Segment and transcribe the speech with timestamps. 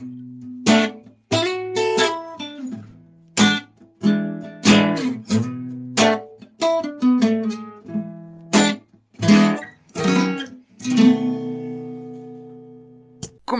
[0.00, 0.08] Como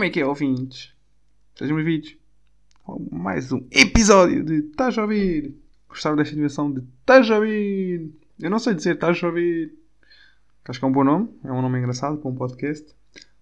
[0.03, 0.91] é que é, ouvintes?
[1.55, 2.17] Sejam bem-vindos
[2.87, 5.55] a mais um episódio de Estás a ouvir?
[5.87, 8.11] Gostaram desta animação de Estás a ouvir?
[8.39, 9.77] Eu não sei dizer Estás a ouvir.
[10.65, 12.95] Acho que é um bom nome, é um nome engraçado para um podcast.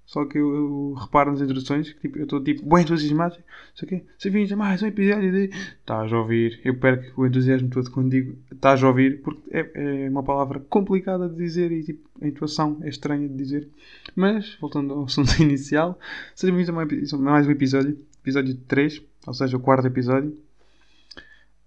[0.09, 3.37] Só que eu, eu reparo nas introduções que tipo, eu estou tipo bem entusiasmado.
[3.75, 6.59] Só que se vinha mais um episódio de Estás a ouvir.
[6.65, 10.61] Eu perco o entusiasmo todo quando digo Estás a ouvir, porque é, é uma palavra
[10.61, 13.69] complicada de dizer e tipo, a intuação é estranha de dizer.
[14.15, 15.99] Mas, voltando ao assunto inicial,
[16.33, 20.35] sejam bem-vindos a mais um episódio, episódio 3, ou seja, o quarto episódio.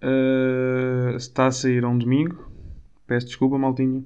[0.03, 2.51] Uh, está a sair um domingo.
[3.07, 4.03] Peço desculpa, maltinha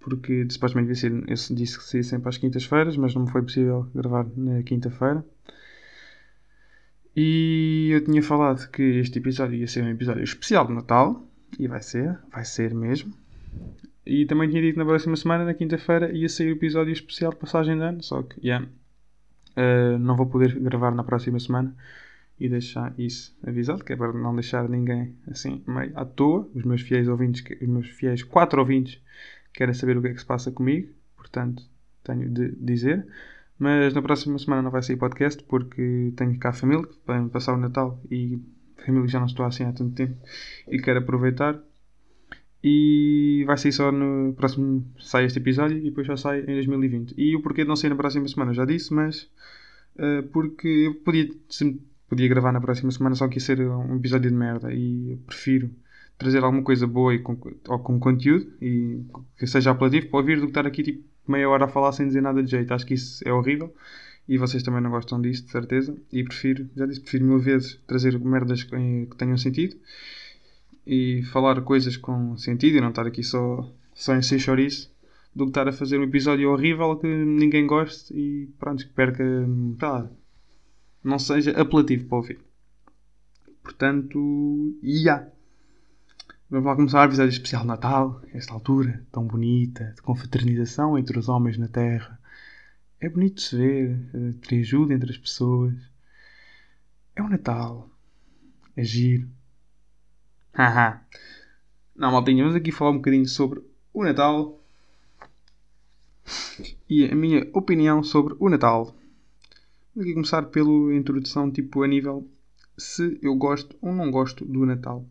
[0.00, 3.42] porque supostamente devia ser, eu disse que seria sempre às quintas-feiras, mas não me foi
[3.42, 5.24] possível gravar na quinta-feira.
[7.14, 11.26] E eu tinha falado que este episódio ia ser um episódio especial de Natal,
[11.58, 13.12] e vai ser, vai ser mesmo.
[14.06, 17.38] E também tinha dito na próxima semana, na quinta-feira, ia sair o episódio especial de
[17.38, 18.66] passagem de ano, só que, yeah,
[19.56, 21.74] uh, não vou poder gravar na próxima semana
[22.38, 26.64] e deixar isso avisado, que é para não deixar ninguém assim meio à toa, os
[26.64, 28.98] meus fiéis ouvintes, os meus fiéis quatro ouvintes
[29.52, 31.62] querem saber o que é que se passa comigo, portanto
[32.04, 33.06] tenho de dizer.
[33.58, 37.54] Mas na próxima semana não vai sair podcast porque tenho cá a família para passar
[37.54, 38.40] o Natal e
[38.78, 40.16] a família já não estou assim há tanto tempo
[40.66, 41.60] e quero aproveitar.
[42.62, 44.84] E vai sair só no próximo.
[44.98, 47.14] sai este episódio e depois já sai em 2020.
[47.16, 49.30] E o porquê de não sair na próxima semana já disse, mas
[49.96, 51.28] uh, porque eu podia,
[52.08, 55.18] podia gravar na próxima semana, só que ia ser um episódio de merda e eu
[55.18, 55.70] prefiro
[56.20, 59.02] trazer alguma coisa boa e com, ou com conteúdo e
[59.38, 62.06] que seja apelativo para ouvir do que estar aqui tipo meia hora a falar sem
[62.06, 62.72] dizer nada de jeito.
[62.74, 63.74] Acho que isso é horrível
[64.28, 65.96] e vocês também não gostam disso, de certeza.
[66.12, 68.76] E prefiro, já disse, prefiro mil vezes trazer merdas que,
[69.10, 69.76] que tenham sentido
[70.86, 74.92] e falar coisas com sentido e não estar aqui só, só em ser chouriço
[75.34, 79.24] do que estar a fazer um episódio horrível que ninguém goste e pronto, que perca,
[79.78, 80.06] tá,
[81.02, 82.40] não seja apelativo para ouvir.
[83.62, 85.00] Portanto, ia.
[85.00, 85.39] Yeah.
[86.50, 91.16] Vamos lá começar o episódio especial de Natal, esta altura tão bonita, de confraternização entre
[91.16, 92.18] os homens na Terra.
[92.98, 95.72] É bonito de se ver, ter ajuda entre as pessoas.
[97.14, 97.88] É o Natal.
[98.76, 98.82] É.
[100.52, 101.00] Haha.
[101.94, 103.62] Não, maltinha, vamos aqui falar um bocadinho sobre
[103.94, 104.60] o Natal
[106.88, 108.86] e a minha opinião sobre o Natal.
[109.94, 112.28] Vamos aqui começar pela introdução, tipo, a nível
[112.76, 115.06] se eu gosto ou não gosto do Natal.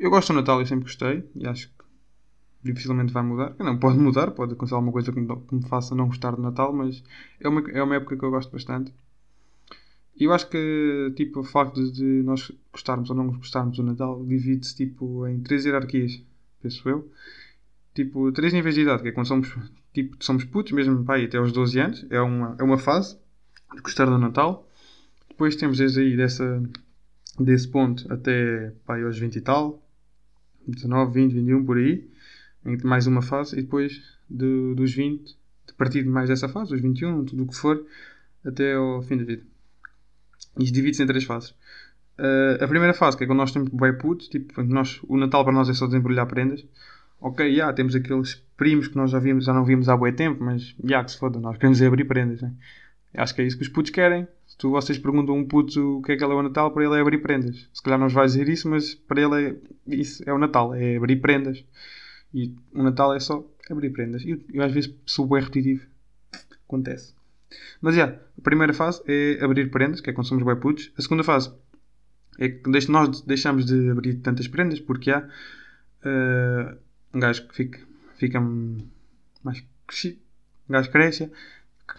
[0.00, 1.84] Eu gosto do Natal, eu sempre gostei e acho que
[2.64, 3.54] dificilmente vai mudar.
[3.58, 5.28] Não, pode mudar, pode acontecer alguma coisa que me,
[5.68, 7.04] faça não gostar do Natal, mas
[7.38, 8.94] é uma, é uma época que eu gosto bastante.
[10.16, 14.24] E eu acho que tipo, o facto de nós gostarmos ou não gostarmos do Natal
[14.24, 16.22] divide-se tipo, em três hierarquias,
[16.62, 17.12] penso eu.
[17.94, 19.54] Tipo, três níveis de idade, que é quando somos,
[19.92, 23.18] tipo, somos putos, mesmo pai, até aos 12 anos, é uma, é uma fase
[23.74, 24.66] de gostar do Natal.
[25.28, 26.62] Depois temos desde aí dessa,
[27.38, 29.82] desse ponto até pai, aos 20 e tal,
[30.66, 32.08] 19, 20, 21 por aí,
[32.84, 35.36] mais uma fase, e depois de, dos 20,
[35.68, 37.84] a partir de mais dessa fase, dos 21, tudo o que for,
[38.44, 39.42] até ao fim da vida.
[40.58, 41.50] Isto divide-se em três fases.
[42.18, 45.42] Uh, a primeira fase, que é quando nós temos bem putos, tipo, nós, o Natal
[45.42, 46.64] para nós é só desembrulhar prendas.
[47.20, 50.12] Ok, já, yeah, temos aqueles primos que nós já, vimos, já não vimos há bué
[50.12, 52.52] tempo, mas já yeah, que se foda, nós queremos é abrir prendas, né?
[53.14, 54.26] Acho que é isso que os putos querem.
[54.60, 56.94] Tu, vocês perguntam a um puto o que é que é o Natal, para ele
[56.94, 57.66] é abrir prendas.
[57.72, 59.56] Se calhar não nos vai dizer isso, mas para ele é,
[59.86, 61.64] isso é o Natal, é abrir prendas.
[62.34, 64.22] E o Natal é só abrir prendas.
[64.22, 65.86] E eu, eu às vezes sou bem repetitivo.
[66.66, 67.14] Acontece.
[67.80, 70.92] Mas já, yeah, a primeira fase é abrir prendas, que é quando somos bem putos.
[70.98, 71.50] A segunda fase
[72.38, 75.20] é que nós deixamos de abrir tantas prendas porque há
[76.04, 76.76] uh,
[77.14, 77.80] um gajo que fica,
[78.18, 78.38] fica
[79.42, 80.18] mais crescido,
[80.68, 81.32] um gajo cresce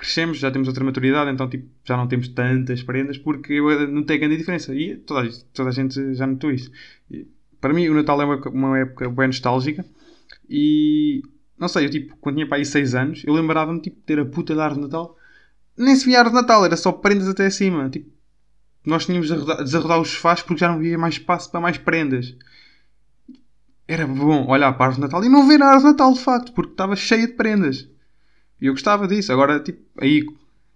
[0.02, 4.18] crescemos, já temos outra maturidade, então tipo, já não temos tantas prendas porque eu notei
[4.18, 4.74] grande diferença.
[4.74, 6.72] E toda, toda a gente já notou isso.
[7.10, 7.28] E,
[7.60, 9.86] para mim, o Natal é uma, uma época bem nostálgica
[10.50, 11.22] e
[11.56, 14.20] não sei, eu tipo, quando tinha para aí 6 anos, eu lembrava-me tipo, de ter
[14.20, 15.16] a puta de árvore de Natal.
[15.78, 17.88] Nem se via árvore de Natal, era só prendas até acima.
[17.88, 18.10] Tipo,
[18.84, 22.36] nós tínhamos de desarrodar os sofás porque já não havia mais espaço para mais prendas.
[23.88, 26.12] Era bom olhar para a árvore de Natal e não ver a árvore de Natal
[26.12, 27.88] de facto, porque estava cheia de prendas.
[28.62, 29.34] E eu gostava disso.
[29.34, 30.24] Agora, tipo, aí,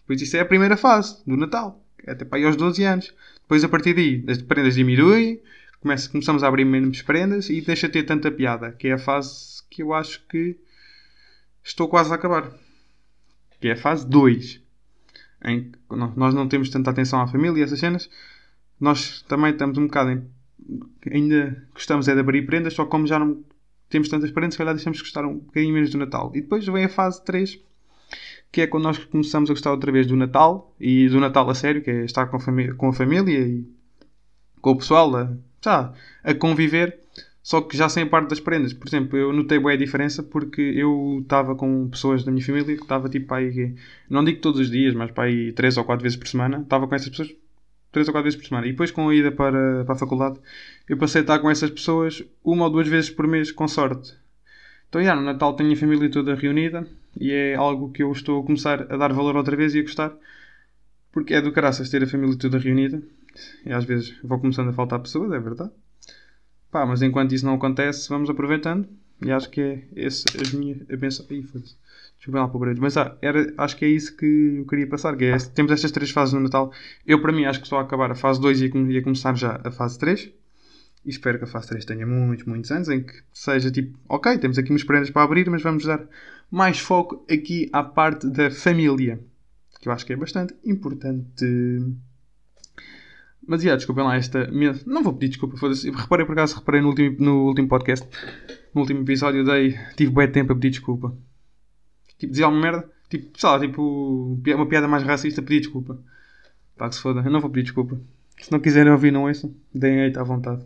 [0.08, 1.82] pois isso é a primeira fase do Natal.
[2.08, 3.14] Até para aí aos 12 anos.
[3.42, 5.40] Depois, a partir daí, as prendas diminuem,
[5.80, 8.72] começa, começamos a abrir menos prendas e deixa de ter tanta piada.
[8.72, 10.58] Que é a fase que eu acho que
[11.64, 12.52] estou quase a acabar.
[13.62, 14.62] Que é a fase 2.
[15.46, 18.10] em que nós não temos tanta atenção à família e essas cenas,
[18.80, 20.28] nós também estamos um bocado em,
[21.12, 23.44] ainda gostamos é de abrir prendas, só como já não
[23.90, 26.32] temos tantas prendas, se calhar deixamos de gostar um bocadinho menos do Natal.
[26.34, 27.60] E depois vem a fase 3,
[28.56, 31.54] que é quando nós começamos a gostar outra vez do Natal e do Natal a
[31.54, 33.66] sério, que é estar com a, família, com a família e
[34.62, 35.94] com o pessoal a,
[36.24, 36.98] a conviver,
[37.44, 38.72] só que já sem a parte das prendas.
[38.72, 42.78] Por exemplo, eu notei bem a diferença porque eu estava com pessoas da minha família
[42.78, 43.76] que estava tipo aí,
[44.10, 46.88] não digo todos os dias, mas para aí 3 ou 4 vezes por semana, estava
[46.88, 47.36] com essas pessoas
[47.92, 48.68] 3 ou 4 vezes por semana.
[48.68, 50.40] E depois com a ida para, para a faculdade,
[50.88, 54.14] eu passei a estar com essas pessoas uma ou duas vezes por mês, com sorte.
[54.96, 56.88] Então, já, no Natal tenho a família toda reunida
[57.20, 59.82] e é algo que eu estou a começar a dar valor outra vez e a
[59.82, 60.14] gostar.
[61.12, 63.04] Porque é do caraças ter a família toda reunida.
[63.66, 65.72] E às vezes vou começando a faltar pessoas, é verdade.
[66.72, 68.88] Pá, mas enquanto isso não acontece, vamos aproveitando.
[69.22, 70.90] E acho que é esse as minhas.
[70.90, 71.26] A benção.
[71.30, 71.46] Ih.
[72.16, 72.80] Desculpa lá, pobreza.
[72.80, 75.18] Mas ah, era, acho que é isso que eu queria passar.
[75.18, 76.72] Que é, temos estas três fases no Natal.
[77.06, 79.60] Eu, para mim, acho que só a acabar a fase 2 e ia começar já
[79.62, 80.32] a fase 3.
[81.06, 82.90] E espero que a fase 3 tenha muitos, muitos anos.
[82.90, 86.04] Em que seja tipo, ok, temos aqui umas prendas para abrir, mas vamos dar
[86.50, 89.20] mais foco aqui à parte da família.
[89.80, 91.46] Que eu acho que é bastante importante.
[93.48, 94.50] Mas, yeah, desculpem lá esta...
[94.88, 95.92] Não vou pedir desculpa, foda-se.
[95.92, 98.08] Reparei, por acaso, reparei no último, no último podcast.
[98.74, 99.78] No último episódio dei...
[99.96, 101.16] Tive bem tempo a pedir desculpa.
[102.18, 102.90] Tipo, dizia alguma merda.
[103.08, 104.40] Tipo, sei lá, tipo...
[104.44, 106.00] Uma piada mais racista, pedir desculpa.
[106.76, 107.22] Pá, que se foda.
[107.22, 108.00] Eu não vou pedir desculpa.
[108.42, 109.54] Se não quiserem ouvir, não ouçam.
[109.72, 110.66] Deem hate à vontade.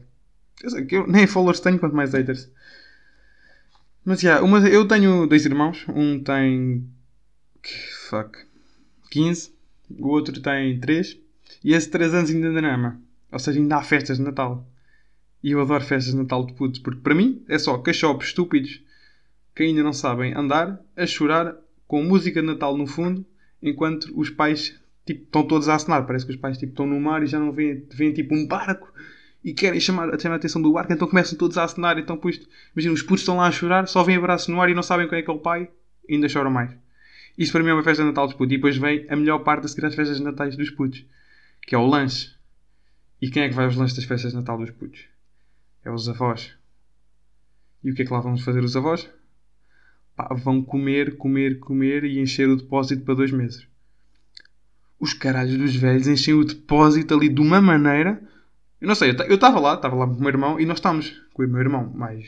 [0.63, 2.49] Eu nem followers tenho, quanto mais haters.
[4.03, 5.85] Mas, yeah, uma, eu tenho dois irmãos.
[5.87, 6.87] Um tem...
[8.09, 8.37] Fuck.
[9.09, 9.53] 15.
[9.99, 11.17] O outro tem 3.
[11.63, 13.01] E esse 3 anos ainda na ama.
[13.31, 14.67] Ou seja, ainda há festas de Natal.
[15.43, 18.81] E eu adoro festas de Natal de putos, porque para mim é só cachopos estúpidos
[19.55, 21.55] que ainda não sabem andar a chorar
[21.87, 23.25] com música de Natal no fundo,
[23.61, 26.05] enquanto os pais tipo, estão todos a acenar.
[26.05, 28.45] Parece que os pais tipo, estão no mar e já não veem, veem tipo um
[28.45, 28.91] barco
[29.43, 31.97] e querem chamar, chamar a atenção do barco, então começam todos a acenar.
[31.97, 32.39] Então, pois,
[32.75, 35.07] imagina, os putos estão lá a chorar, só vêm abraço no ar e não sabem
[35.07, 35.69] quem é aquele pai
[36.07, 36.71] e ainda choram mais.
[37.37, 38.53] Isto para mim é uma festa de Natal dos putos.
[38.53, 41.05] E depois vem a melhor parte seguir às festas de Natais dos putos
[41.69, 42.31] que é o lanche.
[43.21, 45.05] E quem é que vai aos lanches das festas de Natal dos putos?
[45.85, 46.55] É os avós.
[47.83, 49.07] E o que é que lá vamos fazer os avós?
[50.15, 53.67] Pá, vão comer, comer, comer e encher o depósito para dois meses.
[54.99, 58.19] Os caralhos dos velhos enchem o depósito ali de uma maneira.
[58.81, 61.21] Eu não sei, eu estava lá, estava lá com o meu irmão e nós estávamos
[61.33, 62.25] com o meu irmão, mais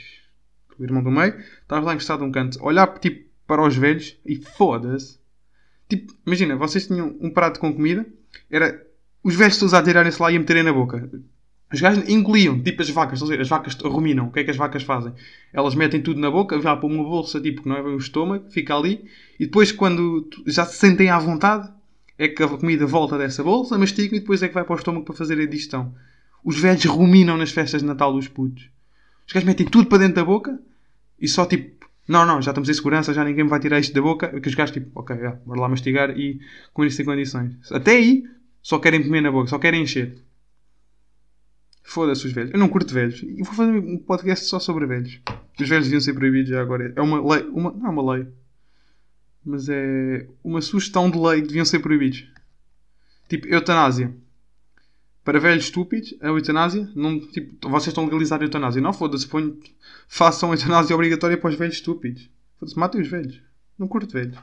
[0.78, 4.36] o irmão do meio, estávamos lá encostado num canto, olhar tipo para os velhos e
[4.36, 5.20] foda-se.
[5.88, 8.06] Tipo, imagina, vocês tinham um prato com comida,
[8.50, 8.86] era
[9.24, 11.10] os velhos todos a atirarem-se lá e a meterem na boca.
[11.72, 14.28] Os gajos engoliam, tipo as vacas, as vacas ruminam.
[14.28, 15.14] O que é que as vacas fazem?
[15.54, 17.98] Elas metem tudo na boca, vão para uma bolsa, tipo, que não é bem o
[17.98, 19.06] estômago, fica ali,
[19.40, 21.72] e depois, quando já se sentem à vontade,
[22.18, 24.78] é que a comida volta dessa bolsa, mastigam e depois é que vai para o
[24.78, 25.96] estômago para fazer a digestão.
[26.44, 28.70] Os velhos ruminam nas festas de Natal dos putos.
[29.28, 30.60] Os gajos metem tudo para dentro da boca
[31.20, 33.94] e só tipo, não, não, já estamos em segurança, já ninguém me vai tirar isto
[33.94, 34.40] da boca.
[34.40, 36.40] Que os gajos tipo, ok, já, bora lá mastigar e
[36.74, 37.54] com isso em condições.
[37.72, 38.24] Até aí,
[38.62, 40.18] só querem comer na boca, só querem encher.
[41.84, 42.52] Foda-se os velhos.
[42.52, 43.22] Eu não curto velhos.
[43.22, 45.20] E vou fazer um podcast só sobre velhos.
[45.60, 46.94] Os velhos deviam ser proibidos já agora.
[46.96, 47.44] É uma lei.
[47.50, 48.28] Uma, não é uma lei.
[49.44, 52.26] Mas é uma sugestão de lei que deviam ser proibidos.
[53.28, 54.14] Tipo, eutanásia.
[55.24, 56.90] Para velhos estúpidos, a eutanásia.
[56.96, 58.82] Não, tipo, vocês estão a legalizar a eutanásia.
[58.82, 59.30] Não, foda-se.
[60.08, 62.30] Façam a eutanásia obrigatória para os velhos estúpidos.
[62.60, 63.42] Foda-se, matem os velhos.
[63.78, 64.38] Não curto velhos.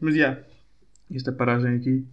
[0.00, 0.20] Mas, já.
[0.20, 0.58] Yeah
[1.14, 2.06] esta paragem aqui.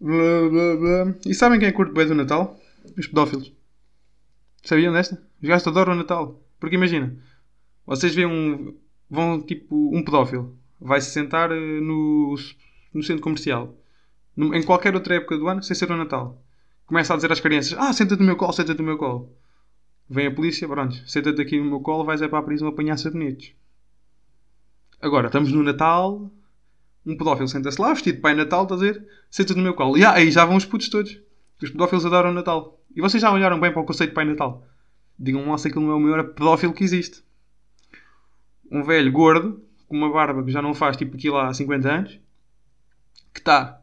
[0.00, 1.14] Blá, blá, blá.
[1.26, 2.58] E sabem quem curto bem do Natal?
[2.96, 3.52] Os pedófilos.
[4.62, 5.20] Sabiam desta?
[5.42, 6.42] Os gajos adoram o Natal.
[6.58, 7.16] Porque imagina,
[7.86, 8.76] vocês veem um.
[9.08, 9.96] Vão tipo.
[9.96, 10.58] Um pedófilo.
[10.80, 12.36] Vai se sentar eh, no,
[12.92, 13.76] no centro comercial.
[14.38, 16.40] Em qualquer outra época do ano, sem ser o Natal.
[16.86, 19.32] Começa a dizer às crianças: Ah, senta-te no meu colo, senta-te no meu colo.
[20.08, 22.96] Vem a polícia, pronto, senta-te aqui no meu colo, vais é para a prisão apanhar
[22.96, 23.52] sabonetes.
[25.02, 26.30] Agora, estamos no Natal,
[27.04, 29.98] um pedófilo senta-se lá, vestido de Pai Natal, está a dizer, senta no meu colo.
[29.98, 31.18] E ah, aí já vão os putos todos.
[31.62, 32.80] Os pedófilos adoram o Natal.
[32.94, 34.64] E vocês já olharam bem para o conceito de Pai Natal.
[35.18, 37.24] Digam lá se aquilo não é o maior pedófilo que existe.
[38.70, 42.20] Um velho gordo, com uma barba que já não faz tipo aquilo há 50 anos,
[43.34, 43.80] que está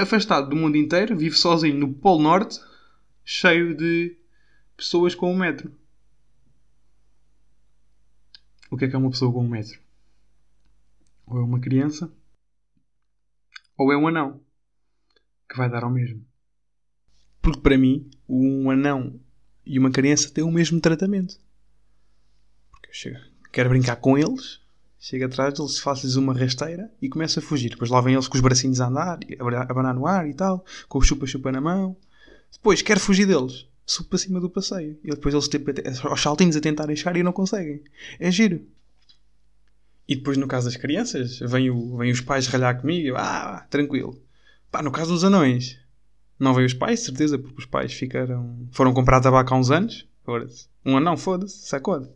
[0.00, 2.58] afastado do mundo inteiro, vive sozinho no Polo Norte,
[3.24, 4.16] cheio de
[4.76, 5.72] pessoas com um metro.
[8.70, 9.80] O que é que é uma pessoa com um metro?
[11.26, 12.12] Ou é uma criança,
[13.76, 14.40] ou é um anão,
[15.48, 16.24] que vai dar ao mesmo.
[17.40, 19.20] Porque para mim, um anão
[19.64, 21.40] e uma criança têm o mesmo tratamento.
[22.70, 23.18] Porque eu chego,
[23.52, 24.60] quero brincar com eles,
[25.00, 27.70] chega atrás deles, faz-lhes uma rasteira e começa a fugir.
[27.70, 30.64] Depois lá vêm eles com os bracinhos a andar, a abanar no ar e tal,
[30.88, 31.96] com o chupa-chupa na mão.
[32.52, 34.98] Depois quer fugir deles, sube para cima do passeio.
[35.02, 35.70] E depois eles tipo,
[36.06, 37.82] aos saltinhos a tentar enxar e não conseguem.
[38.18, 38.60] É giro.
[40.06, 43.16] E depois, no caso das crianças, vêm, o, vêm os pais ralhar comigo.
[43.16, 44.20] Ah, tranquilo.
[44.70, 45.78] Pá, no caso dos anões,
[46.38, 48.68] não veio os pais, certeza, porque os pais ficaram.
[48.72, 50.08] foram comprar tabaco há uns anos.
[50.84, 52.08] Um anão, foda-se, sacode.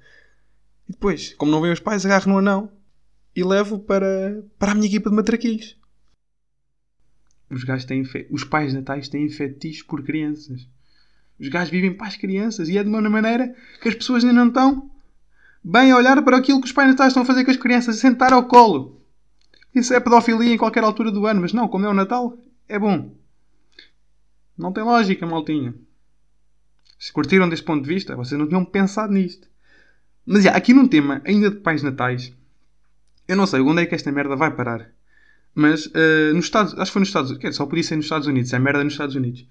[0.88, 2.70] E depois, como não veio os pais, agarro no anão
[3.34, 5.76] e levo para, para a minha equipa de matraquilhos.
[7.50, 8.26] Os gajos têm fe...
[8.30, 10.68] Os pais natais têm fetiches por crianças.
[11.38, 14.34] Os gajos vivem para as crianças e é de uma maneira que as pessoas ainda
[14.34, 14.90] não estão
[15.62, 17.96] bem a olhar para aquilo que os pais natais estão a fazer com as crianças,
[17.96, 19.00] sentar ao colo.
[19.74, 22.38] Isso é pedofilia em qualquer altura do ano, mas não, como é o Natal,
[22.68, 23.16] é bom.
[24.56, 25.74] Não tem lógica, maltinha.
[26.98, 29.48] Se curtiram deste ponto de vista, vocês não tinham pensado nisto.
[30.26, 32.32] Mas já, aqui num tema ainda de pais natais,
[33.28, 34.90] eu não sei onde é que esta merda vai parar.
[35.54, 38.26] Mas uh, nos Estados acho que foi nos Estados Unidos, só podia ser nos Estados
[38.26, 39.46] Unidos, é merda nos Estados Unidos.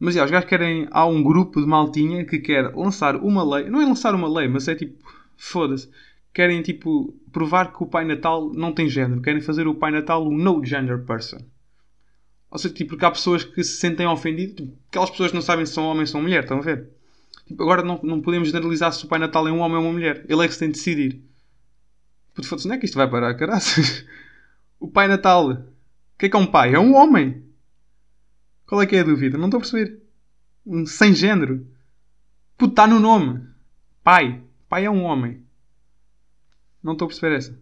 [0.00, 3.68] Mas já, os gajos querem, há um grupo de maltinha que quer lançar uma lei,
[3.68, 5.02] não é lançar uma lei, mas é tipo
[5.36, 5.88] foda-se.
[6.34, 9.22] Querem, tipo, provar que o Pai Natal não tem género.
[9.22, 11.38] Querem fazer o Pai Natal um no gender person.
[12.50, 14.54] Ou seja, tipo, porque há pessoas que se sentem ofendidas.
[14.56, 16.88] Tipo, aquelas pessoas que não sabem se são homem ou são mulher, estão a ver?
[17.52, 20.24] Agora não, não podemos generalizar se o Pai Natal é um homem ou uma mulher.
[20.28, 21.22] Ele é que se tem de decidir.
[22.34, 24.04] Puto, foda-se, não é que isto vai parar, caraças?
[24.80, 25.50] O Pai Natal.
[25.50, 25.64] O
[26.16, 26.72] que é que é um pai?
[26.72, 27.42] É um homem.
[28.64, 29.36] Qual é que é a dúvida?
[29.36, 30.00] Não estou a perceber.
[30.64, 31.66] Um sem género.
[32.56, 33.44] Puto, está no nome.
[34.04, 34.40] Pai.
[34.68, 35.42] Pai é um homem.
[36.80, 37.60] Não estou a perceber essa.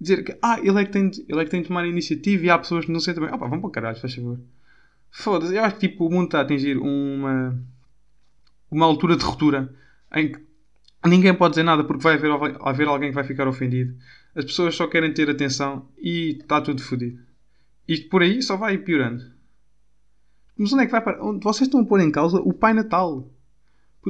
[0.00, 2.44] Dizer que, ah, ele é que tem, ele é que tem de tomar a iniciativa
[2.44, 3.34] e há pessoas que não sentem bem.
[3.34, 4.40] Opa, vamos para o caralho, faz favor.
[5.10, 7.58] Foda-se, eu acho que tipo, o mundo está a atingir uma,
[8.74, 9.72] uma altura de ruptura
[10.14, 10.40] em que
[11.06, 13.94] ninguém pode dizer nada porque vai haver, haver alguém que vai ficar ofendido.
[14.34, 17.20] As pessoas só querem ter atenção e está tudo fodido.
[17.86, 19.22] E por aí só vai piorando.
[20.58, 21.18] Mas onde é que vai para.
[21.42, 23.28] Vocês estão a pôr em causa o Pai Natal.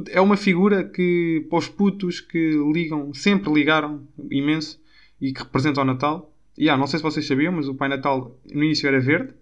[0.09, 4.79] É uma figura que, para os putos que ligam, sempre ligaram imenso
[5.21, 6.33] e que representa o Natal.
[6.57, 9.33] E ah, não sei se vocês sabiam, mas o Pai Natal no início era verde,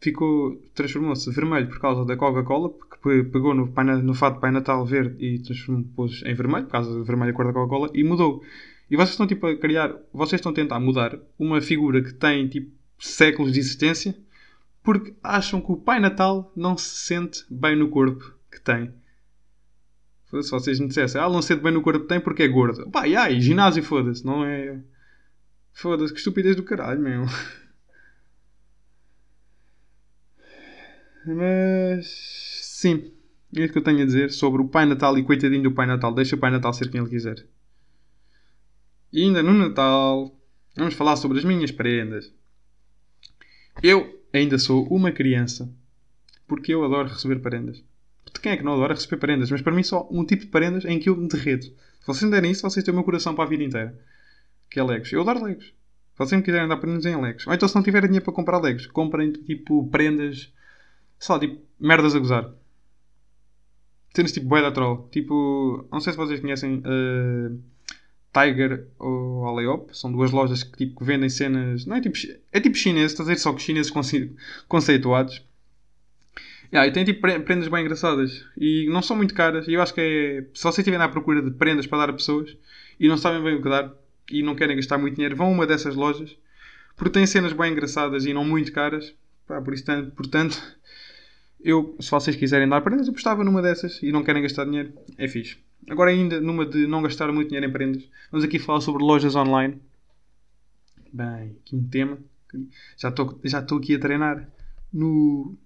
[0.00, 2.70] ficou, transformou-se vermelho por causa da Coca-Cola,
[3.02, 6.92] pegou no, pai, no fato de Pai Natal verde e transformou-se em vermelho, por causa
[6.92, 8.42] do vermelho a cor da Coca-Cola, e mudou.
[8.90, 12.48] E vocês estão tipo a criar, vocês estão a tentar mudar uma figura que tem
[12.48, 14.14] tipo séculos de existência
[14.82, 18.92] porque acham que o Pai Natal não se sente bem no corpo que tem.
[20.42, 22.88] Se vocês me dissessem, ah, não sente bem no corpo que tem porque é gordo.
[22.90, 24.80] Pá, e aí, ginásio, foda-se, não é.
[25.72, 27.24] Foda-se, que estupidez do caralho, meu.
[31.26, 32.49] Mas.
[32.80, 33.12] Sim,
[33.54, 35.86] é isso que eu tenho a dizer sobre o Pai Natal e coitadinho do Pai
[35.86, 36.14] Natal.
[36.14, 37.44] Deixa o Pai Natal ser quem ele quiser.
[39.12, 40.34] E ainda no Natal,
[40.74, 42.32] vamos falar sobre as minhas prendas.
[43.82, 45.70] Eu ainda sou uma criança
[46.48, 47.84] porque eu adoro receber prendas.
[48.32, 49.50] De quem é que não adora receber prendas?
[49.50, 51.66] Mas para mim só um tipo de prendas em que eu me derreto.
[51.66, 53.94] Se vocês me derem isso, vocês têm o meu coração para a vida inteira.
[54.70, 55.12] Que é Legos.
[55.12, 55.66] Eu adoro Legos.
[55.66, 57.46] Se vocês me quiserem dar prendas em Legos.
[57.46, 60.50] Ou então se não tiverem dinheiro para comprar Legos, comprem tipo prendas.
[61.18, 62.59] Sei lá, tipo merdas a gozar.
[64.14, 65.08] Cenas tipo Boeda Troll.
[65.10, 65.86] Tipo.
[65.90, 66.82] Não sei se vocês conhecem.
[66.84, 67.58] Uh,
[68.32, 69.90] Tiger ou Aleop.
[69.92, 71.86] São duas lojas que tipo, vendem cenas.
[71.86, 72.16] Não é tipo.
[72.52, 73.92] É tipo chinês, estás a dizer só que chineses
[74.68, 75.42] conceituados.
[76.72, 78.44] Yeah, e tem tipo prendas bem engraçadas.
[78.56, 79.66] E não são muito caras.
[79.66, 80.42] E eu acho que é.
[80.54, 82.56] Se vocês estiverem à procura de prendas para dar a pessoas
[82.98, 83.92] e não sabem bem o que dar
[84.30, 86.36] e não querem gastar muito dinheiro, vão a uma dessas lojas.
[86.96, 89.12] Porque tem cenas bem engraçadas e não muito caras.
[89.48, 90.62] Pá, por isso, portanto,
[91.62, 94.92] eu, se vocês quiserem dar prendas, eu postava numa dessas e não querem gastar dinheiro.
[95.18, 95.58] É fixe.
[95.88, 99.34] Agora, ainda numa de não gastar muito dinheiro em prendas, vamos aqui falar sobre lojas
[99.34, 99.80] online.
[101.12, 102.18] Bem, aqui um tema.
[102.96, 104.48] Já estou já aqui a treinar
[104.92, 105.56] no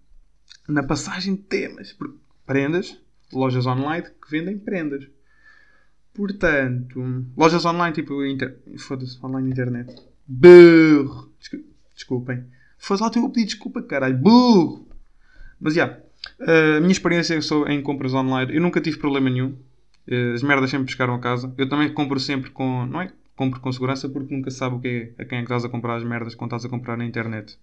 [0.68, 1.96] na passagem de temas.
[2.46, 2.98] Prendas,
[3.32, 5.06] lojas online que vendem prendas.
[6.12, 8.24] Portanto, lojas online tipo.
[8.24, 8.58] Inter...
[8.78, 9.94] Foda-se, online internet.
[10.26, 11.32] Burro!
[11.94, 12.44] Desculpem.
[12.78, 14.16] Faz lá o teu pedido desculpa, caralho.
[14.16, 14.93] Burro!
[15.60, 15.84] Mas já.
[15.84, 16.04] Yeah,
[16.76, 18.54] a minha experiência em compras online.
[18.54, 19.56] Eu nunca tive problema nenhum.
[20.34, 21.52] As merdas sempre pescaram a casa.
[21.56, 22.86] Eu também compro sempre com.
[22.86, 23.10] Não é?
[23.36, 25.68] Compro com segurança porque nunca sabe o que é, a quem é que estás a
[25.68, 27.58] comprar as merdas quando estás a comprar na internet.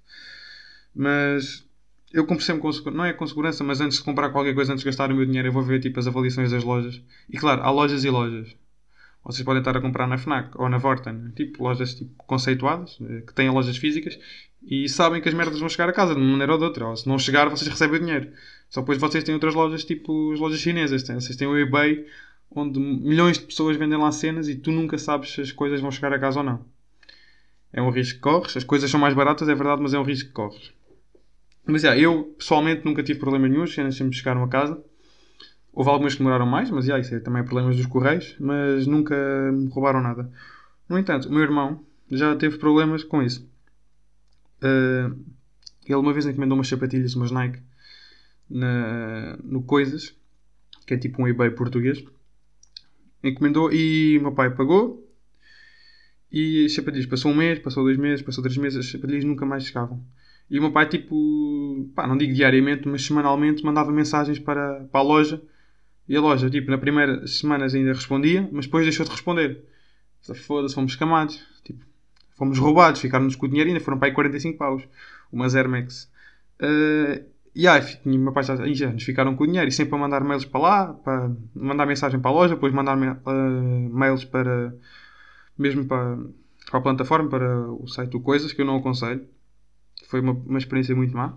[0.94, 1.66] Mas
[2.12, 4.84] eu compro sempre com, não é com segurança, mas antes de comprar qualquer coisa, antes
[4.84, 7.02] de gastar o meu dinheiro, eu vou ver tipo as avaliações das lojas.
[7.30, 8.56] E claro, há lojas e lojas.
[9.24, 13.22] Vocês podem estar a comprar na FNAC ou na Vorten, tipo lojas tipo, conceituadas, eh,
[13.22, 14.20] que têm lojas físicas,
[14.64, 16.88] e sabem que as merdas vão chegar a casa de uma maneira ou de outra.
[16.88, 18.32] Ou se não chegar, vocês recebem o dinheiro.
[18.70, 21.04] Só depois vocês têm outras lojas, tipo as lojas chinesas.
[21.04, 22.06] Vocês têm o eBay,
[22.50, 25.92] onde milhões de pessoas vendem lá cenas e tu nunca sabes se as coisas vão
[25.92, 26.66] chegar a casa ou não.
[27.74, 28.56] É um risco que corres.
[28.56, 30.72] As coisas são mais baratas, é verdade, mas é um risco que corres.
[31.66, 33.64] Mas, yeah, eu, pessoalmente, nunca tive problema nenhum.
[33.64, 34.84] As cenas sempre chegaram a casa.
[35.74, 38.36] Houve algumas que demoraram mais, mas yeah, isso é também problemas dos correios.
[38.40, 39.16] Mas nunca
[39.54, 40.30] me roubaram nada.
[40.88, 43.50] No entanto, o meu irmão já teve problemas com isso.
[44.64, 45.18] Uh,
[45.86, 47.60] ele uma vez encomendou umas sapatilhas, umas Nike,
[48.50, 50.16] na, no Coisas,
[50.86, 52.04] que é tipo um eBay português.
[53.24, 55.08] Encomendou e meu pai pagou.
[56.32, 59.46] E as sapatilhas passou um mês, passou dois meses, passou três meses, as sapatilhas nunca
[59.46, 60.02] mais chegavam.
[60.50, 65.00] E o meu pai, tipo, pá, não digo diariamente, mas semanalmente mandava mensagens para, para
[65.00, 65.42] a loja.
[66.08, 69.64] E a loja, tipo, na primeira semanas ainda respondia, mas depois deixou de responder.
[70.36, 71.42] Foda-se, fomos escamados.
[71.64, 71.86] Tipo,
[72.42, 74.82] fomos roubados, ficaram-nos com o dinheiro ainda, foram para aí 45 paus.
[75.32, 76.12] Umas Air Max.
[76.60, 79.98] Uh, e aí, meu pai já, já nos ficaram com o dinheiro e sempre a
[80.00, 84.74] mandar mails para lá, para mandar mensagem para a loja, depois mandar uh, mails para
[85.56, 86.18] mesmo para,
[86.72, 89.24] para a plataforma, para o site do Coisas, que eu não aconselho.
[90.08, 91.36] Foi uma, uma experiência muito má.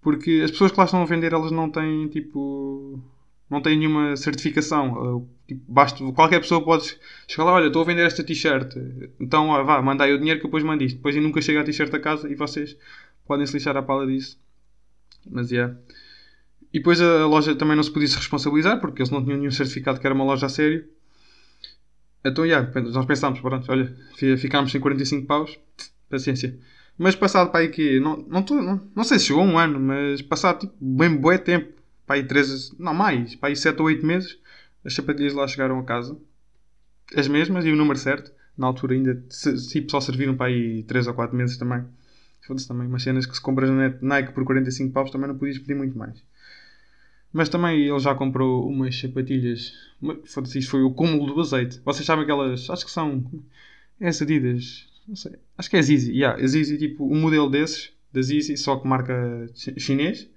[0.00, 3.02] Porque as pessoas que lá estão a vender, elas não têm tipo.
[3.48, 5.28] Não têm nenhuma certificação.
[5.46, 6.96] Tipo, basta, qualquer pessoa pode
[7.28, 8.74] chegar lá, olha, estou a vender esta t-shirt.
[9.20, 10.96] Então vá, mandai o dinheiro que depois mando isto.
[10.96, 12.76] Depois nunca chega a t-shirt a casa e vocês
[13.26, 14.38] podem se lixar a pala disso.
[15.30, 15.56] Mas é.
[15.56, 15.76] Yeah.
[16.72, 19.50] E depois a loja também não se podia se responsabilizar porque eles não tinham nenhum
[19.50, 20.84] certificado que era uma loja a sério.
[22.24, 23.96] Então, yeah, nós pensámos, pronto, olha,
[24.36, 25.58] ficámos sem 45 paus,
[26.10, 26.58] paciência.
[26.98, 30.22] Mas passado para aí que, não, não, não, não sei se chegou um ano, mas
[30.22, 31.72] passado tipo, bem bué tempo,
[32.06, 34.38] para aí 13, não mais, para aí 7 ou 8 meses,
[34.84, 36.16] as sapatilhas lá chegaram a casa.
[37.14, 38.32] As mesmas e o número certo.
[38.56, 41.84] Na altura ainda, se, tipo, só serviram para aí 3 ou 4 meses também.
[42.46, 45.58] Foda-se também, umas cenas que se compras na Nike por 45 paus também não podias
[45.58, 46.22] pedir muito mais.
[47.32, 49.72] Mas também ele já comprou umas sapatilhas.
[50.24, 51.80] Foda-se, isto foi o cúmulo do azeite.
[51.84, 52.70] Vocês sabem aquelas.
[52.70, 53.24] Acho que são.
[54.00, 54.20] É as.
[55.08, 55.32] Não sei.
[55.58, 56.12] Acho que é Zizi.
[56.12, 60.30] Yeah, a Zizi, tipo, um modelo desses, da Zizi, só que marca chinês.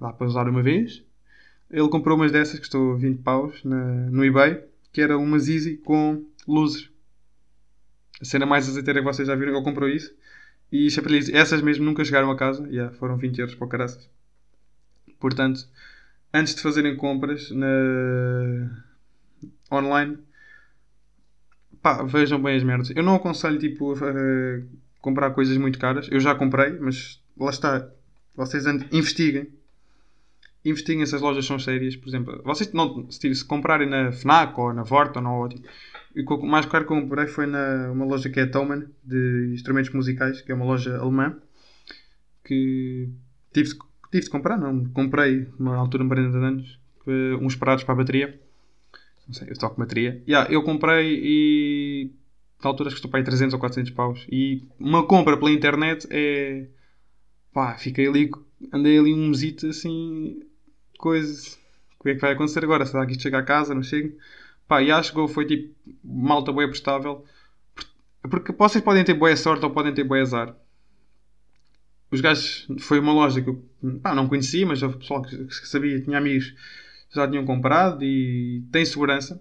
[0.00, 1.03] Dá para usar uma vez.
[1.74, 5.76] Ele comprou umas dessas, que custou 20 paus na, no eBay, que era uma Zizi
[5.78, 6.88] com luzes.
[8.22, 10.14] A cena mais azeiteira que vocês já viram, ele comprou isso.
[10.70, 12.64] E sapatilhas, essas mesmo nunca chegaram a casa.
[12.68, 14.08] Yeah, foram 20 euros para o caraças.
[15.18, 15.66] Portanto,
[16.32, 18.70] antes de fazerem compras na...
[19.72, 20.16] online,
[21.82, 22.90] pá, vejam bem as merdas.
[22.94, 24.62] Eu não aconselho tipo, a
[25.00, 26.08] comprar coisas muito caras.
[26.08, 27.90] Eu já comprei, mas lá está.
[28.36, 29.48] Vocês investiguem.
[30.64, 31.96] Investiguem se as lojas são sérias.
[31.96, 35.68] Por exemplo, vocês não, se comprarem na Fnac ou na Vorton ou tipo,
[36.34, 40.40] o mais caro que comprei foi na uma loja que é Thomann de instrumentos musicais,
[40.40, 41.36] que é uma loja alemã
[42.42, 43.08] que
[43.52, 43.76] tive
[44.14, 44.84] Tive de comprar, não.
[44.90, 46.78] Comprei, uma altura, 40 anos,
[47.42, 48.40] uns parados para a bateria.
[49.26, 50.22] Não sei, eu toco bateria.
[50.28, 52.10] Yeah, eu comprei e.
[52.62, 54.24] Na altura estou para aí 300 ou 400 paus.
[54.30, 56.68] E uma compra pela internet é.
[57.52, 58.30] Pá, fiquei ali.
[58.72, 60.40] Andei ali um mesito assim.
[60.98, 61.56] Coisa.
[61.98, 62.86] O que é que vai acontecer agora?
[62.86, 63.74] Será que isto chega a casa?
[63.74, 64.12] Não chega?
[64.68, 65.74] Pá, e acho que foi tipo.
[66.04, 67.24] Malta boa prestável.
[68.22, 70.56] Porque vocês podem ter boa sorte ou podem ter boa azar
[72.14, 73.62] os gajos, foi uma loja que eu
[74.02, 76.54] pá, não conhecia, mas o pessoal que, sabia, tinha amigos
[77.12, 79.40] já tinham comprado e tem segurança.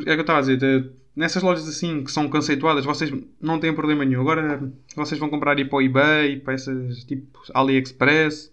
[0.00, 3.58] É que eu estava a dizer, de, nessas lojas assim que são conceituadas, vocês não
[3.58, 4.20] têm problema nenhum.
[4.20, 8.52] Agora vocês vão comprar ir para o eBay, para essas tipo AliExpress,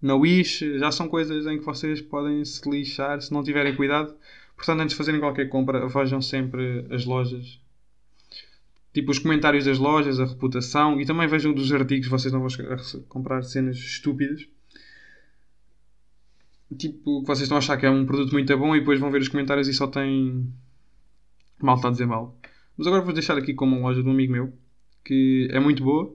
[0.00, 4.14] na Wish, já são coisas em que vocês podem se lixar se não tiverem cuidado.
[4.56, 7.60] Portanto, antes de fazerem qualquer compra, vejam sempre as lojas
[8.92, 12.48] tipo os comentários das lojas, a reputação e também vejam dos artigos, vocês não vão
[13.08, 14.46] comprar cenas estúpidas.
[16.76, 19.10] Tipo, que vocês estão a achar que é um produto muito bom e depois vão
[19.10, 20.52] ver os comentários e só tem
[21.60, 22.38] mal está a dizer mal.
[22.76, 24.52] Mas agora vou deixar aqui como uma loja de um amigo meu
[25.04, 26.14] que é muito boa,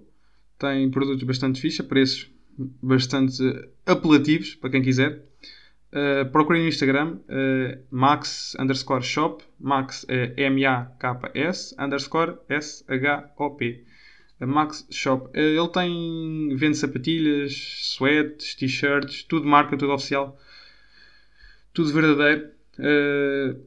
[0.57, 3.41] tem produtos bastante fixe, preços bastante
[3.85, 5.23] apelativos para quem quiser.
[5.95, 9.43] Uh, procurem no Instagram uh, max underscore shop.
[9.57, 13.85] Max é M-A-K-S underscore S-H-O-P.
[14.41, 15.27] Uh, max shop.
[15.27, 16.55] Uh, ele tem.
[16.57, 17.53] vende sapatilhas,
[17.95, 20.37] sweats, t-shirts, tudo marca, tudo oficial.
[21.73, 22.51] Tudo verdadeiro.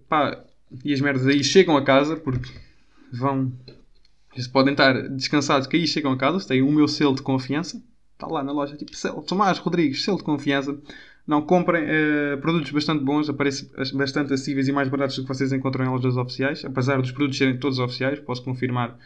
[0.06, 0.44] pá,
[0.84, 2.52] e as merdas aí chegam a casa porque
[3.10, 3.52] vão.
[4.52, 6.46] Podem estar descansados que aí chegam a casa.
[6.46, 7.82] Tem o meu selo de confiança.
[8.18, 8.90] Está lá na loja, tipo,
[9.22, 10.76] Tomás Rodrigues, selo de confiança
[11.28, 15.52] não, comprem uh, produtos bastante bons, aparecem bastante acessíveis e mais baratos do que vocês
[15.52, 16.64] encontram em lojas oficiais.
[16.64, 18.98] Apesar dos produtos serem todos oficiais, posso confirmar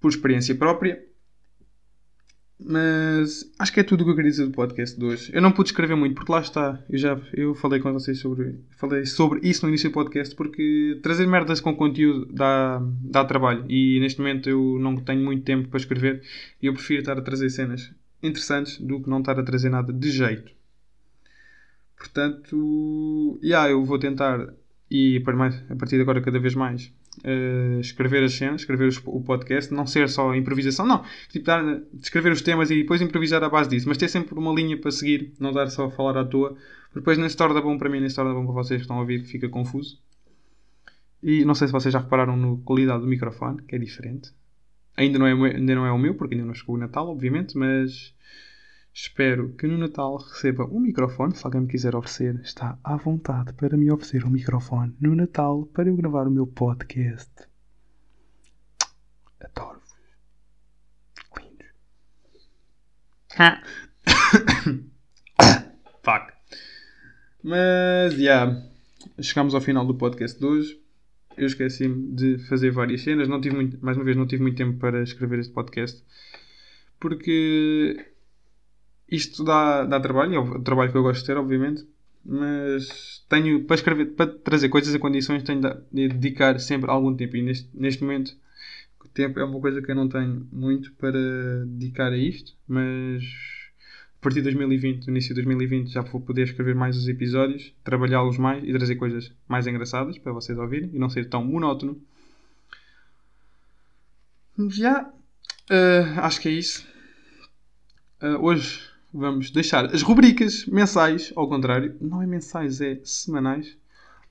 [0.00, 1.04] por experiência própria.
[2.62, 5.30] Mas acho que é tudo o que eu queria dizer do podcast de hoje.
[5.34, 6.82] Eu não pude escrever muito, porque lá está.
[6.90, 10.98] Eu já eu falei com vocês sobre, falei sobre isso no início do podcast, porque
[11.02, 13.64] trazer merdas com conteúdo dá, dá trabalho.
[13.68, 16.22] E neste momento eu não tenho muito tempo para escrever.
[16.60, 17.90] E eu prefiro estar a trazer cenas
[18.22, 20.52] interessantes do que não estar a trazer nada de jeito.
[21.96, 24.54] Portanto, yeah, eu vou tentar,
[24.90, 25.22] e
[25.68, 29.72] a partir de agora cada vez mais, uh, escrever as cenas, escrever os, o podcast,
[29.72, 31.04] não ser só improvisação, não.
[31.28, 34.52] Tipo, dar, escrever os temas e depois improvisar à base disso, mas ter sempre uma
[34.52, 36.56] linha para seguir, não dar só a falar à toa,
[36.94, 38.96] depois nem se torna bom para mim, nem se torna bom para vocês que estão
[38.96, 39.98] a ouvir, fica confuso.
[41.22, 44.32] E não sei se vocês já repararam na qualidade do microfone, que é diferente.
[44.96, 47.56] Ainda não é, ainda não é o meu, porque ainda não chegou o Natal, obviamente,
[47.56, 48.14] mas
[48.92, 51.34] Espero que no Natal receba um microfone.
[51.34, 55.64] Se alguém me quiser oferecer, está à vontade para me oferecer um microfone no Natal
[55.66, 57.30] para eu gravar o meu podcast.
[59.40, 59.94] Adoro-vos.
[61.38, 61.70] Lindos.
[66.02, 66.32] Fuck.
[67.42, 68.18] Mas, já.
[68.18, 68.62] Yeah,
[69.20, 70.80] chegamos ao final do podcast de hoje.
[71.36, 73.28] Eu esqueci-me de fazer várias cenas.
[73.28, 76.04] Não tive muito, mais uma vez, não tive muito tempo para escrever este podcast.
[76.98, 78.09] Porque
[79.10, 81.84] isto dá, dá trabalho, é o trabalho que eu gosto de ter, obviamente,
[82.24, 87.36] mas tenho, para escrever, para trazer coisas a condições, tenho de dedicar sempre algum tempo.
[87.36, 88.36] E neste, neste momento,
[89.02, 91.18] o tempo é uma coisa que eu não tenho muito para
[91.66, 93.24] dedicar a isto, mas
[94.20, 97.72] a partir de 2020, no início de 2020, já vou poder escrever mais os episódios,
[97.82, 102.00] trabalhá-los mais e trazer coisas mais engraçadas para vocês ouvirem e não ser tão monótono.
[104.68, 106.86] Já, uh, acho que é isso.
[108.22, 113.76] Uh, hoje vamos deixar as rubricas mensais, ao contrário, não é mensais, é semanais.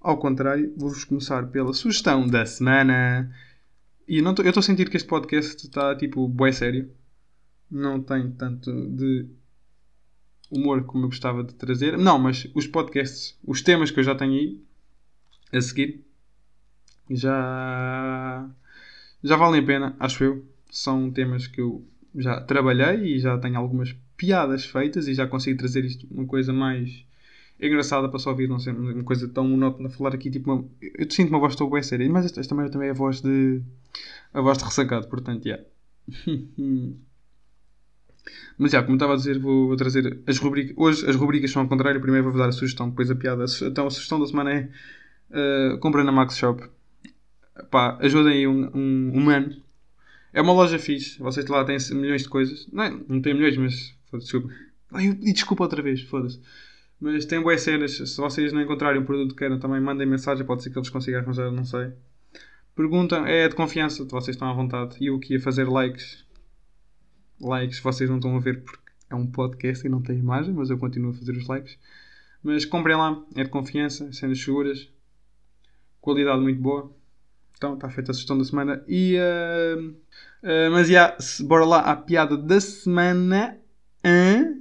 [0.01, 3.29] Ao contrário, vou-vos começar pela sugestão da semana.
[4.07, 6.89] E não tô, eu estou a sentir que este podcast está tipo bué sério.
[7.69, 9.27] Não tem tanto de
[10.49, 11.97] humor como eu gostava de trazer.
[11.97, 14.63] Não, mas os podcasts, os temas que eu já tenho aí
[15.51, 16.03] a seguir,
[17.09, 18.49] já,
[19.23, 20.45] já valem a pena, acho eu.
[20.71, 25.57] São temas que eu já trabalhei e já tenho algumas piadas feitas e já consigo
[25.57, 27.05] trazer isto uma coisa mais
[27.59, 31.09] engraçada para só ouvir, não ser uma coisa tão monótona falar aqui, tipo, uma, eu
[31.09, 33.61] sinto uma voz tão bem séria, mas esta, esta também, é a voz de
[34.33, 35.45] a voz de ressacado, portanto.
[35.45, 35.65] Yeah.
[38.57, 40.75] mas já, como estava a dizer, vou, vou, trazer as rubricas.
[40.77, 43.45] Hoje as rubricas são ao contrário, primeiro vou-vos dar a sugestão, depois a piada.
[43.63, 44.69] Então a sugestão da semana é
[45.31, 46.61] uh, comprem na Max Shop.
[47.71, 49.55] Pá, ajudem aí um, um, um mano.
[50.31, 52.67] É uma loja fixe, vocês lá têm milhões de coisas.
[52.71, 54.49] Não, não tem milhões, mas Desculpa.
[54.99, 56.39] E desculpa outra vez, foda-se.
[56.99, 57.91] Mas tem boas cenas.
[57.93, 60.45] Se vocês não encontrarem o produto que queiram, também mandem mensagem.
[60.45, 61.93] Pode ser que eles consigam arranjar, não sei.
[62.75, 64.97] Perguntam, é de confiança, vocês estão à vontade.
[64.99, 66.25] E eu que ia fazer likes.
[67.39, 70.69] Likes, vocês não estão a ver porque é um podcast e não tem imagem, mas
[70.69, 71.77] eu continuo a fazer os likes.
[72.43, 74.89] Mas comprem lá, é de confiança, cenas seguras,
[75.99, 76.91] qualidade muito boa.
[77.57, 78.83] Então está feita a sugestão da semana.
[78.87, 83.57] E, uh, uh, mas já, yeah, bora lá à piada da semana.
[84.03, 84.55] Hã?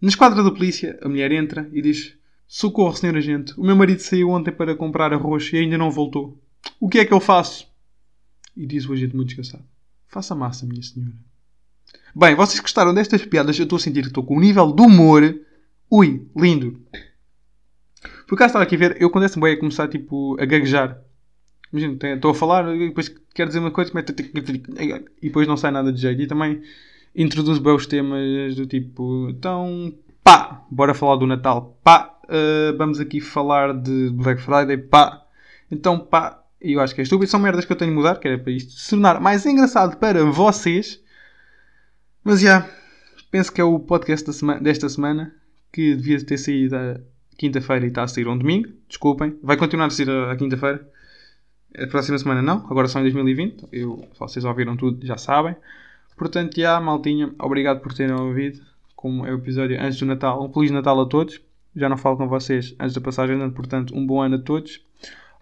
[0.00, 2.16] Na esquadra da polícia, a mulher entra e diz:
[2.46, 3.58] Socorro, senhor agente.
[3.58, 6.40] O meu marido saiu ontem para comprar arroz e ainda não voltou.
[6.80, 7.70] O que é que eu faço?
[8.56, 9.64] E diz o agente muito descansado:
[10.06, 11.14] Faça massa, minha senhora.
[12.14, 13.58] Bem, vocês gostaram destas piadas?
[13.58, 15.22] Eu estou a sentir que estou com um nível de humor.
[15.90, 16.80] Ui, lindo.
[18.26, 21.00] Por acaso estava aqui a ver, eu quando esse bem a começar tipo, a gaguejar.
[21.72, 25.92] Imagina, estou a falar e depois quero dizer uma coisa e depois não sai nada
[25.92, 26.20] de jeito.
[26.20, 26.62] E também
[27.14, 29.94] introduz bem os temas do tipo, então,
[30.24, 35.22] pá, bora falar do Natal, pá, uh, vamos aqui falar de Black Friday, pá,
[35.70, 38.28] então, pá, eu acho que é estúpido, são merdas que eu tenho de mudar, que
[38.28, 41.02] era para isto se tornar mais engraçado para vocês,
[42.24, 42.70] mas já, yeah,
[43.30, 45.34] penso que é o podcast da sema desta semana,
[45.72, 47.00] que devia ter saído a
[47.36, 50.88] quinta-feira e está a sair um domingo, desculpem, vai continuar a sair a, quinta-feira,
[51.76, 55.56] a próxima semana não, agora só em 2020, eu, vocês ouviram tudo já sabem.
[56.16, 58.60] Portanto, já, maltinha, obrigado por terem ouvido.
[58.94, 60.44] Como é o episódio antes do Natal.
[60.44, 61.40] Um Feliz Natal a todos.
[61.74, 64.84] Já não falo com vocês antes da passagem portanto, um bom ano a todos.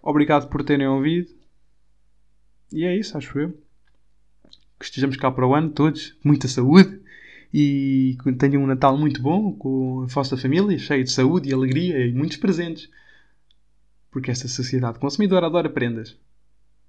[0.01, 1.29] Obrigado por terem ouvido.
[2.71, 3.49] E é isso, acho eu.
[4.79, 6.17] Que estejamos cá para o ano, todos.
[6.23, 6.99] Muita saúde.
[7.53, 11.53] E que tenham um Natal muito bom com a vossa família, cheio de saúde e
[11.53, 12.89] alegria e muitos presentes.
[14.09, 16.17] Porque esta sociedade consumidora adora prendas.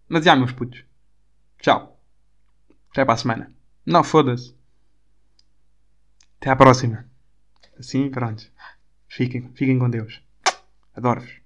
[0.09, 0.85] Mas já, meus putos.
[1.61, 2.01] Tchau.
[2.91, 3.62] Até para a semana.
[3.85, 4.55] Não, foda-se.
[6.41, 7.05] Até à próxima.
[7.79, 8.51] Assim, pronto.
[9.09, 10.23] Fiquem, fiquem com Deus.
[10.95, 11.41] Adoro-vos.